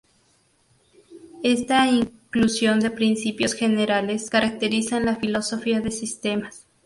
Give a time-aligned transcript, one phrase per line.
[1.43, 6.65] Esta inclusión de principios generales caracterizan la filosofía de sistemas.